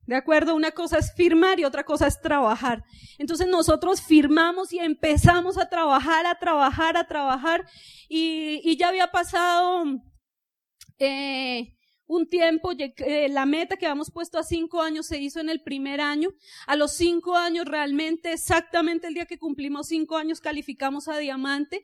[0.06, 0.54] ¿De acuerdo?
[0.54, 2.85] Una cosa es firmar y otra cosa es trabajar.
[3.18, 7.66] Entonces nosotros firmamos y empezamos a trabajar, a trabajar, a trabajar.
[8.09, 9.85] Y, y ya había pasado
[10.98, 11.75] eh,
[12.07, 15.61] un tiempo, eh, la meta que habíamos puesto a cinco años se hizo en el
[15.61, 16.31] primer año.
[16.66, 21.83] A los cinco años, realmente, exactamente el día que cumplimos cinco años, calificamos a diamante.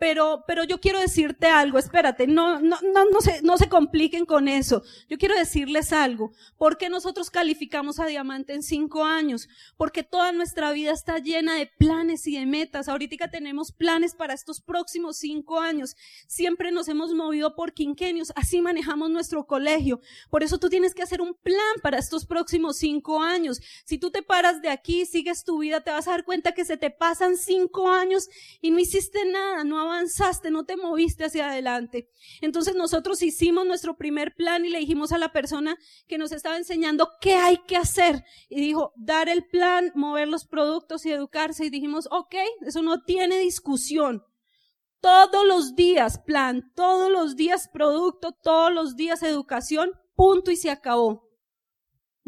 [0.00, 4.24] Pero, pero yo quiero decirte algo, espérate, no, no, no, no se, no se compliquen
[4.24, 4.82] con eso.
[5.08, 6.32] Yo quiero decirles algo.
[6.56, 9.48] ¿Por qué nosotros calificamos a diamante en cinco años?
[9.76, 12.88] Porque toda nuestra vida está llena de planes y de metas.
[12.88, 15.96] Ahorita tenemos planes para estos próximos cinco años.
[16.26, 18.32] Siempre nos hemos movido por quinquenios.
[18.36, 20.00] Así manejamos nuestro colegio.
[20.30, 23.60] Por eso tú tienes que hacer un plan para estos próximos cinco años.
[23.84, 26.64] Si tú te paras de aquí, sigues tu vida, te vas a dar cuenta que
[26.64, 28.28] se te pasan cinco años
[28.60, 32.10] y no hiciste nada, no avanzaste, no te moviste hacia adelante.
[32.40, 36.56] Entonces nosotros hicimos nuestro primer plan y le dijimos a la persona que nos estaba
[36.56, 38.24] enseñando qué hay que hacer.
[38.48, 41.66] Y dijo, dar el plan, mover los productos y educarse.
[41.66, 44.24] Y dijimos, ok, eso no tiene discusión.
[45.00, 50.70] Todos los días plan, todos los días producto, todos los días educación, punto y se
[50.70, 51.27] acabó.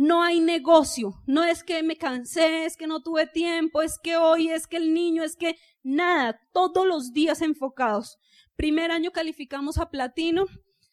[0.00, 4.16] No hay negocio, no es que me cansé, es que no tuve tiempo, es que
[4.16, 8.16] hoy, es que el niño, es que nada, todos los días enfocados.
[8.56, 10.46] Primer año calificamos a platino.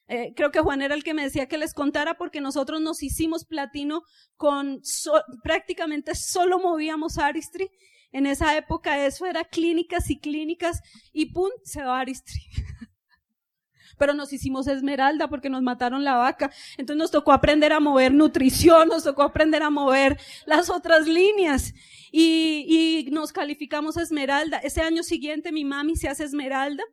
[0.10, 3.02] Eh, creo que Juan era el que me decía que les contara porque nosotros nos
[3.02, 4.02] hicimos platino
[4.36, 4.82] con
[5.41, 7.70] prácticamente solo movíamos Aristri.
[8.12, 10.82] En esa época eso era clínicas y clínicas
[11.13, 12.41] y pum, se va Aristri.
[13.98, 16.52] pero nos hicimos esmeralda porque nos mataron la vaca.
[16.78, 21.74] Entonces nos tocó aprender a mover nutrición, nos tocó aprender a mover las otras líneas
[22.12, 24.58] y, y nos calificamos esmeralda.
[24.58, 26.84] Ese año siguiente mi mami se hace esmeralda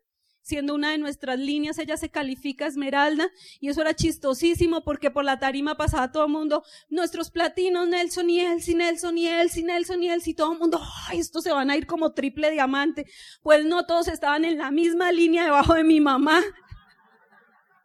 [0.44, 3.28] siendo una de nuestras líneas, ella se califica esmeralda
[3.60, 8.28] y eso era chistosísimo porque por la tarima pasaba todo el mundo, nuestros platinos, Nelson
[8.28, 11.70] y Elsie, Nelson y Elsie, Nelson y Elsie, todo el mundo, ay, estos se van
[11.70, 13.06] a ir como triple diamante.
[13.42, 16.42] Pues no, todos estaban en la misma línea debajo de mi mamá.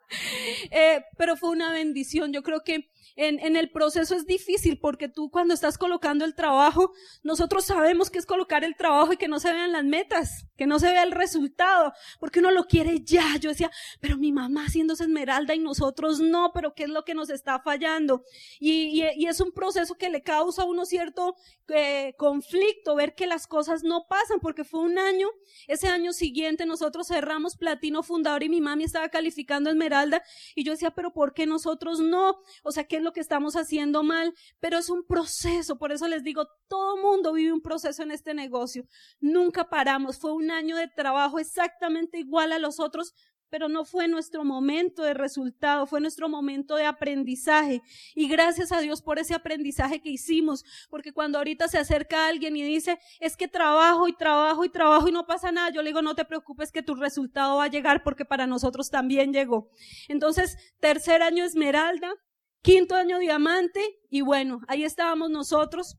[0.72, 2.32] Eh, pero fue una bendición.
[2.34, 6.36] Yo creo que en, en, el proceso es difícil porque tú cuando estás colocando el
[6.36, 6.92] trabajo,
[7.24, 10.68] nosotros sabemos que es colocar el trabajo y que no se vean las metas, que
[10.68, 13.38] no se vea el resultado, porque uno lo quiere ya.
[13.40, 17.14] Yo decía, pero mi mamá haciéndose esmeralda y nosotros no, pero ¿qué es lo que
[17.14, 18.26] nos está fallando?
[18.60, 21.38] Y, y, es un proceso que le causa a uno cierto
[21.70, 25.30] eh, conflicto, ver que las cosas no pasan, porque fue un año,
[25.68, 30.22] ese año siguiente nosotros cerramos platino fundador y mi mami estaba calificando esmeralda
[30.56, 32.42] y yo decía, pero ¿por qué nosotros no?
[32.64, 34.34] O sea, ¿qué es lo que estamos haciendo mal?
[34.60, 38.34] Pero es un proceso, por eso les digo, todo mundo vive un proceso en este
[38.34, 38.86] negocio.
[39.22, 43.14] Nunca paramos, fue un año de trabajo exactamente igual a los otros,
[43.50, 47.82] pero no fue nuestro momento de resultado, fue nuestro momento de aprendizaje.
[48.16, 52.56] Y gracias a Dios por ese aprendizaje que hicimos, porque cuando ahorita se acerca alguien
[52.56, 55.90] y dice, es que trabajo y trabajo y trabajo y no pasa nada, yo le
[55.90, 59.70] digo, no te preocupes que tu resultado va a llegar porque para nosotros también llegó.
[60.08, 62.14] Entonces, tercer año esmeralda,
[62.62, 65.98] quinto año diamante y bueno, ahí estábamos nosotros.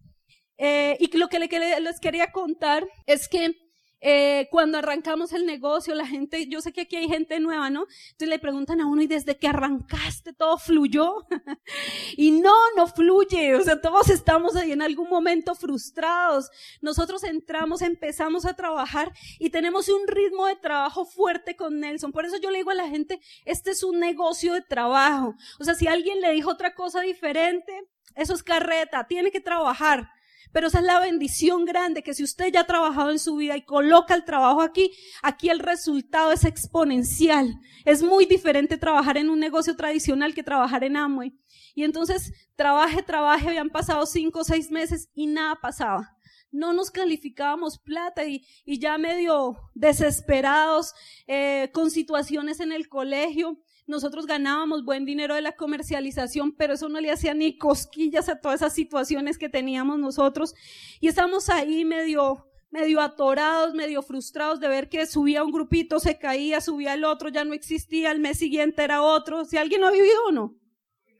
[0.62, 3.54] Eh, y lo que les quería contar es que
[4.00, 7.86] eh, cuando arrancamos el negocio, la gente, yo sé que aquí hay gente nueva, ¿no?
[8.12, 11.26] Entonces le preguntan a uno, ¿y desde que arrancaste todo fluyó?
[12.16, 13.54] y no, no fluye.
[13.54, 16.50] O sea, todos estamos ahí en algún momento frustrados.
[16.80, 22.12] Nosotros entramos, empezamos a trabajar y tenemos un ritmo de trabajo fuerte con Nelson.
[22.12, 25.34] Por eso yo le digo a la gente, este es un negocio de trabajo.
[25.58, 30.10] O sea, si alguien le dijo otra cosa diferente, eso es carreta, tiene que trabajar.
[30.52, 33.56] Pero esa es la bendición grande, que si usted ya ha trabajado en su vida
[33.56, 34.90] y coloca el trabajo aquí,
[35.22, 37.60] aquí el resultado es exponencial.
[37.84, 41.32] Es muy diferente trabajar en un negocio tradicional que trabajar en Amway.
[41.74, 46.16] Y entonces, trabaje, trabaje, habían pasado cinco o seis meses y nada pasaba
[46.52, 50.94] no nos calificábamos plata y, y ya medio desesperados
[51.26, 53.56] eh, con situaciones en el colegio
[53.90, 58.40] nosotros ganábamos buen dinero de la comercialización, pero eso no le hacía ni cosquillas a
[58.40, 60.54] todas esas situaciones que teníamos nosotros.
[61.00, 66.18] Y estábamos ahí medio, medio atorados, medio frustrados de ver que subía un grupito, se
[66.18, 69.44] caía, subía el otro, ya no existía, el mes siguiente era otro.
[69.44, 70.56] Si alguien no ha vivido o no.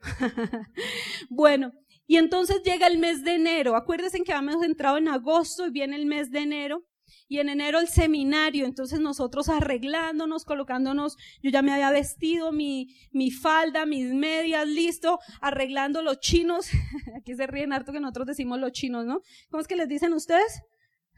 [1.29, 1.73] bueno,
[2.07, 3.75] y entonces llega el mes de enero.
[3.75, 6.83] Acuérdense que habíamos entrado en agosto y viene el mes de enero.
[7.27, 12.95] Y en enero el seminario, entonces nosotros arreglándonos, colocándonos, yo ya me había vestido mi,
[13.11, 16.69] mi falda, mis medias, listo, arreglando los chinos,
[17.17, 19.21] aquí se ríen harto que nosotros decimos los chinos, ¿no?
[19.49, 20.61] ¿Cómo es que les dicen ustedes?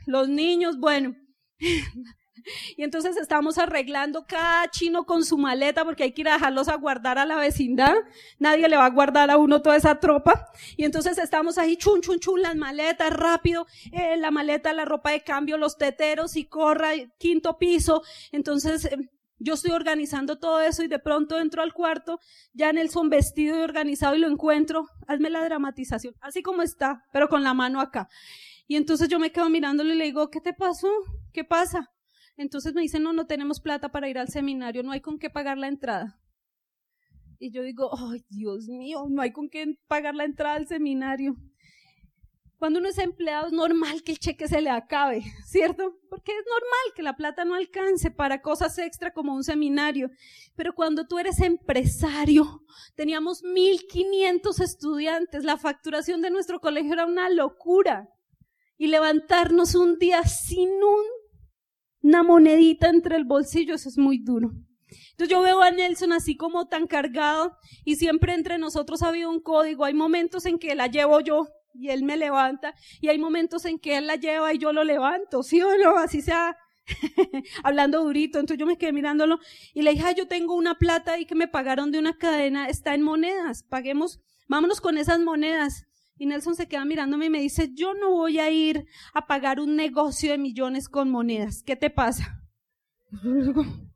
[0.05, 1.15] Los niños, bueno,
[2.77, 6.67] y entonces estamos arreglando cada chino con su maleta porque hay que ir a dejarlos
[6.67, 7.95] a guardar a la vecindad.
[8.39, 10.47] Nadie le va a guardar a uno toda esa tropa.
[10.77, 15.11] Y entonces estamos ahí, chun, chun, chun, las maletas, rápido, eh, la maleta, la ropa
[15.11, 18.01] de cambio, los teteros y corra, quinto piso.
[18.31, 18.97] Entonces, eh,
[19.39, 22.19] yo estoy organizando todo eso y de pronto entro al cuarto,
[22.53, 24.87] ya Nelson vestido y organizado y lo encuentro.
[25.07, 28.07] Hazme la dramatización, así como está, pero con la mano acá.
[28.67, 30.87] Y entonces yo me quedo mirándole y le digo, ¿qué te pasó?
[31.33, 31.92] ¿Qué pasa?
[32.35, 35.29] Entonces me dicen, no, no tenemos plata para ir al seminario, no hay con qué
[35.29, 36.19] pagar la entrada.
[37.39, 41.35] Y yo digo, ay, Dios mío, no hay con qué pagar la entrada al seminario.
[42.57, 45.99] Cuando uno es empleado es normal que el cheque se le acabe, ¿cierto?
[46.09, 50.09] Porque es normal que la plata no alcance para cosas extra como un seminario.
[50.55, 52.63] Pero cuando tú eres empresario,
[52.95, 58.07] teníamos 1500 estudiantes, la facturación de nuestro colegio era una locura.
[58.77, 61.03] Y levantarnos un día sin un
[62.03, 64.51] una monedita entre el bolsillo, eso es muy duro.
[65.11, 69.29] Entonces yo veo a Nelson así como tan cargado y siempre entre nosotros ha habido
[69.29, 69.85] un código.
[69.85, 73.79] Hay momentos en que la llevo yo y él me levanta y hay momentos en
[73.79, 75.97] que él la lleva y yo lo levanto, ¿sí o no?
[75.97, 76.57] Así sea
[77.63, 78.39] hablando durito.
[78.39, 79.39] Entonces yo me quedé mirándolo
[79.73, 82.93] y le dije, yo tengo una plata y que me pagaron de una cadena, está
[82.93, 85.85] en monedas, paguemos, vámonos con esas monedas.
[86.17, 89.59] Y Nelson se queda mirándome y me dice, yo no voy a ir a pagar
[89.59, 91.63] un negocio de millones con monedas.
[91.63, 92.43] ¿Qué te pasa?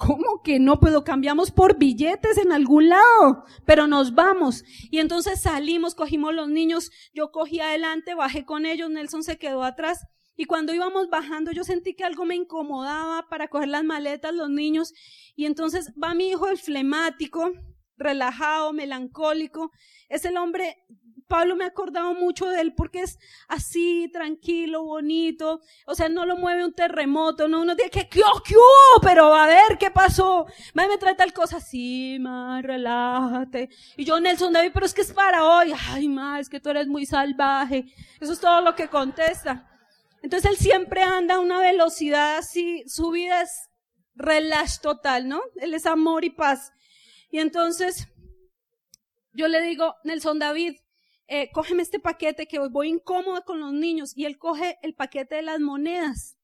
[0.00, 0.80] ¿Cómo que no?
[0.80, 4.64] Pues lo cambiamos por billetes en algún lado, pero nos vamos.
[4.90, 9.62] Y entonces salimos, cogimos los niños, yo cogí adelante, bajé con ellos, Nelson se quedó
[9.62, 10.06] atrás.
[10.36, 14.48] Y cuando íbamos bajando, yo sentí que algo me incomodaba para coger las maletas, los
[14.48, 14.94] niños.
[15.36, 17.52] Y entonces va mi hijo el flemático,
[18.00, 19.70] relajado, melancólico.
[20.08, 20.76] Es el hombre
[21.30, 25.60] Pablo me ha acordado mucho de él porque es así, tranquilo, bonito.
[25.86, 28.54] O sea, no lo mueve un terremoto, no uno dice que, ¿qué, qué
[29.00, 30.46] Pero a ver, ¿qué pasó?
[30.74, 33.68] Me, me trae tal cosa así, ma, relájate.
[33.96, 35.72] Y yo, Nelson David, pero es que es para hoy.
[35.90, 37.84] Ay, ma, es que tú eres muy salvaje.
[38.20, 39.68] Eso es todo lo que contesta.
[40.22, 43.70] Entonces él siempre anda a una velocidad así, su vida es
[44.16, 45.40] relax total, ¿no?
[45.54, 46.72] Él es amor y paz.
[47.30, 48.08] Y entonces,
[49.32, 50.76] yo le digo, Nelson David,
[51.28, 54.16] eh, cógeme este paquete que voy incómoda con los niños.
[54.16, 56.36] Y él coge el paquete de las monedas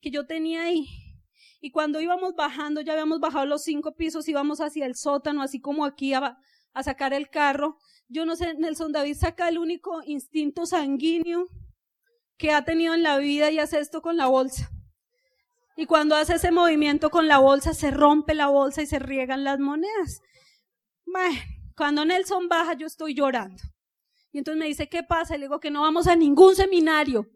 [0.00, 0.88] que yo tenía ahí.
[1.60, 5.60] Y cuando íbamos bajando, ya habíamos bajado los cinco pisos, íbamos hacia el sótano, así
[5.60, 6.38] como aquí a,
[6.72, 7.78] a sacar el carro.
[8.08, 11.48] Yo no sé, Nelson David saca el único instinto sanguíneo
[12.36, 14.70] que ha tenido en la vida y hace esto con la bolsa.
[15.78, 19.44] Y cuando hace ese movimiento con la bolsa, se rompe la bolsa y se riegan
[19.44, 20.22] las monedas.
[21.06, 21.38] Bueno,
[21.76, 23.62] cuando Nelson baja, yo estoy llorando.
[24.32, 25.36] Y entonces me dice, ¿qué pasa?
[25.36, 27.28] Y le digo que no vamos a ningún seminario.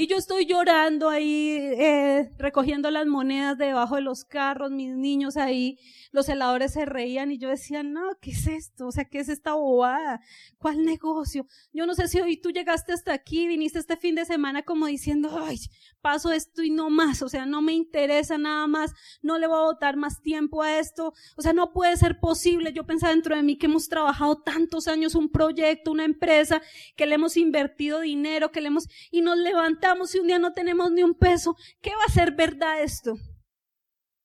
[0.00, 5.36] Y yo estoy llorando ahí, eh, recogiendo las monedas debajo de los carros, mis niños
[5.36, 5.76] ahí,
[6.12, 8.86] los heladores se reían y yo decía, no, ¿qué es esto?
[8.86, 10.20] O sea, ¿qué es esta bobada?
[10.56, 11.46] ¿Cuál negocio?
[11.72, 14.86] Yo no sé si hoy tú llegaste hasta aquí, viniste este fin de semana como
[14.86, 15.58] diciendo, ay,
[16.00, 19.58] paso esto y no más, o sea, no me interesa nada más, no le voy
[19.58, 22.72] a botar más tiempo a esto, o sea, no puede ser posible.
[22.72, 26.62] Yo pensaba dentro de mí que hemos trabajado tantos años un proyecto, una empresa,
[26.96, 30.52] que le hemos invertido dinero, que le hemos, y nos levantamos si un día no
[30.52, 33.16] tenemos ni un peso, ¿qué va a ser verdad esto?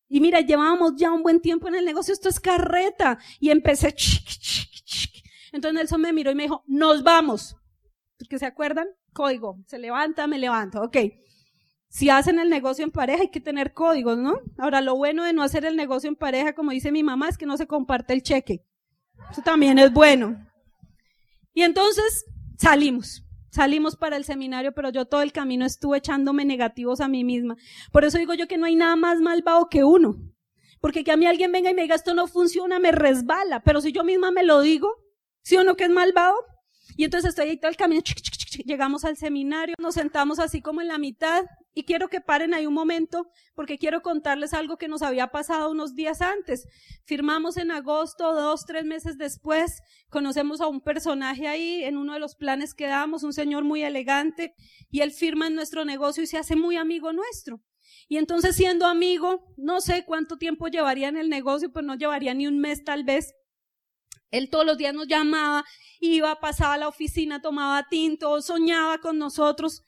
[0.08, 3.18] Y mira, llevábamos ya un buen tiempo en el negocio, esto es carreta.
[3.40, 3.96] Y empecé,
[5.52, 7.56] entonces Nelson me miró y me dijo, nos vamos.
[8.30, 8.88] ¿Qué se acuerdan?
[9.14, 9.58] Código.
[9.68, 10.82] Se levanta, me levanto.
[10.82, 10.98] Ok.
[11.94, 14.40] Si hacen el negocio en pareja hay que tener códigos, ¿no?
[14.58, 17.38] Ahora, lo bueno de no hacer el negocio en pareja, como dice mi mamá, es
[17.38, 18.66] que no se comparte el cheque.
[19.30, 20.44] Eso también es bueno.
[21.54, 22.26] Y entonces
[22.58, 23.24] salimos.
[23.52, 27.58] Salimos para el seminario, pero yo todo el camino estuve echándome negativos a mí misma.
[27.92, 30.16] Por eso digo yo que no hay nada más malvado que uno.
[30.82, 33.62] Porque que a mí alguien venga y me diga esto no funciona, me resbala.
[33.62, 34.90] Pero si yo misma me lo digo,
[35.44, 36.38] ¿sí o no que es malvado?
[36.98, 38.02] Y entonces estoy ahí todo el camino,
[38.66, 42.66] llegamos al seminario, nos sentamos así como en la mitad y quiero que paren ahí
[42.66, 46.68] un momento porque quiero contarles algo que nos había pasado unos días antes.
[47.04, 52.20] Firmamos en agosto, dos, tres meses después, conocemos a un personaje ahí en uno de
[52.20, 54.54] los planes que damos, un señor muy elegante,
[54.90, 57.62] y él firma en nuestro negocio y se hace muy amigo nuestro.
[58.08, 62.34] Y entonces siendo amigo, no sé cuánto tiempo llevaría en el negocio, pues no llevaría
[62.34, 63.34] ni un mes tal vez.
[64.30, 65.64] Él todos los días nos llamaba,
[66.00, 69.84] iba, pasaba a la oficina, tomaba tinto, soñaba con nosotros.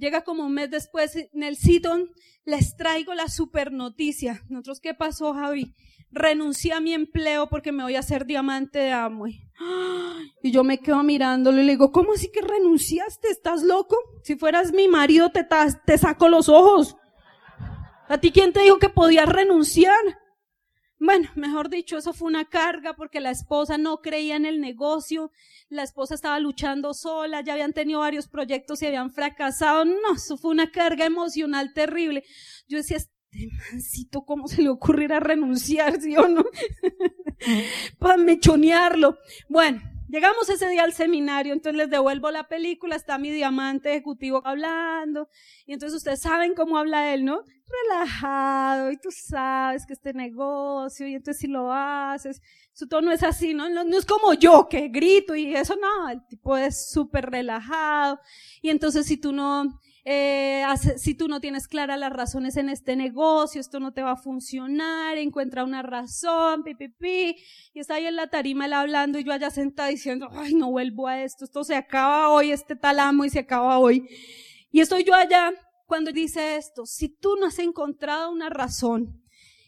[0.00, 2.10] Llega como un mes después en el Citon,
[2.46, 4.42] les traigo la super noticia.
[4.48, 5.74] ¿Nosotros qué pasó, Javi?
[6.10, 9.46] Renuncié a mi empleo porque me voy a hacer diamante de Amway.
[10.42, 13.28] Y yo me quedo mirándolo y le digo, ¿cómo así que renunciaste?
[13.28, 13.94] ¿Estás loco?
[14.22, 15.46] Si fueras mi marido te,
[15.84, 16.96] te saco los ojos.
[18.08, 20.00] ¿A ti quién te dijo que podías renunciar?
[21.02, 25.32] Bueno, mejor dicho, eso fue una carga porque la esposa no creía en el negocio,
[25.70, 29.86] la esposa estaba luchando sola, ya habían tenido varios proyectos y habían fracasado.
[29.86, 32.22] No, eso fue una carga emocional terrible.
[32.68, 36.44] Yo decía, este mancito, ¿cómo se le ocurriera renunciar, sí o no?
[37.98, 39.16] Para mechonearlo.
[39.48, 39.80] Bueno,
[40.10, 45.28] Llegamos ese día al seminario, entonces les devuelvo la película, está mi diamante ejecutivo hablando,
[45.66, 47.42] y entonces ustedes saben cómo habla él, ¿no?
[47.88, 52.42] Relajado, y tú sabes que este negocio, y entonces si lo haces,
[52.72, 53.68] su tono es así, ¿no?
[53.68, 58.18] No, es como yo que grito y eso, no, el tipo es súper relajado,
[58.62, 60.64] y entonces si tú no, eh,
[60.96, 64.16] si tú no tienes claras las razones en este negocio, esto no te va a
[64.16, 67.36] funcionar, encuentra una razón, pi, pi, pi,
[67.74, 70.70] y está ahí en la tarima él hablando y yo allá sentada diciendo, ay, no
[70.70, 74.08] vuelvo a esto, esto se acaba hoy, este talamo y se acaba hoy.
[74.72, 75.52] Y estoy yo allá
[75.86, 79.20] cuando dice esto, si tú no has encontrado una razón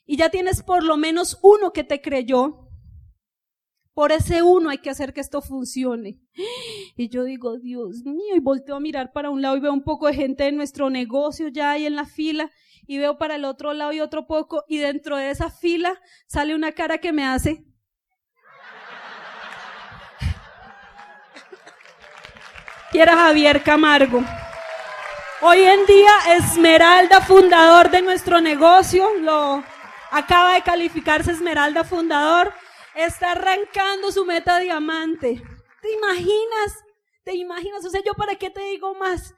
[0.07, 2.62] y ya tienes por lo menos uno que te creyó,
[3.95, 6.19] por ese uno hay que hacer que esto funcione.
[6.97, 9.85] Y yo digo, Dios mío, y volteo a mirar para un lado y veo un
[9.85, 12.51] poco de gente de nuestro negocio ya ahí en la fila
[12.87, 16.55] y veo para el otro lado y otro poco y dentro de esa fila sale
[16.55, 17.65] una cara que me hace.
[22.93, 24.23] Y era Javier Camargo.
[25.41, 29.65] Hoy en día Esmeralda, fundador de nuestro negocio, lo
[30.11, 32.53] acaba de calificarse Esmeralda, fundador
[32.95, 35.43] está arrancando su meta diamante.
[35.81, 36.85] ¿Te imaginas?
[37.25, 37.85] ¿Te imaginas?
[37.85, 39.35] O sea, yo para qué te digo más.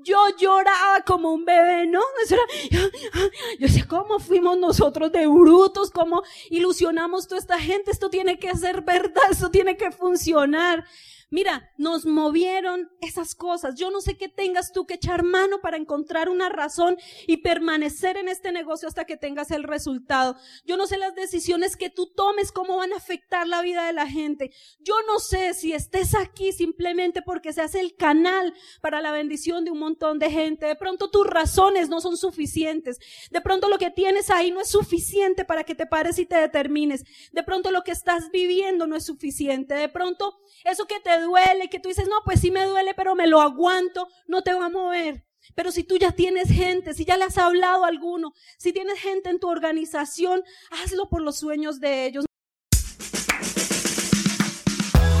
[0.00, 2.00] Yo lloraba como un bebé, ¿no?
[3.58, 7.90] Yo sé cómo fuimos nosotros de brutos, cómo ilusionamos toda esta gente.
[7.90, 10.84] Esto tiene que ser verdad, esto tiene que funcionar.
[11.30, 13.74] Mira, nos movieron esas cosas.
[13.74, 18.16] Yo no sé qué tengas tú que echar mano para encontrar una razón y permanecer
[18.16, 20.36] en este negocio hasta que tengas el resultado.
[20.64, 23.92] Yo no sé las decisiones que tú tomes, cómo van a afectar la vida de
[23.92, 24.52] la gente.
[24.80, 29.66] Yo no sé si estés aquí simplemente porque se hace el canal para la bendición
[29.66, 30.64] de un montón de gente.
[30.64, 32.98] De pronto tus razones no son suficientes.
[33.30, 36.36] De pronto lo que tienes ahí no es suficiente para que te pares y te
[36.36, 37.04] determines.
[37.32, 39.74] De pronto lo que estás viviendo no es suficiente.
[39.74, 43.26] De pronto eso que duele, que tú dices, no, pues sí me duele, pero me
[43.26, 45.24] lo aguanto, no te va a mover.
[45.54, 48.98] Pero si tú ya tienes gente, si ya le has hablado a alguno, si tienes
[49.00, 52.24] gente en tu organización, hazlo por los sueños de ellos.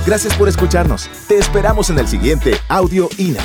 [0.06, 1.10] Gracias por escucharnos.
[1.28, 3.44] Te esperamos en el siguiente Audio INA.